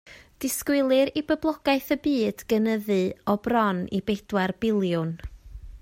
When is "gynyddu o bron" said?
2.53-3.83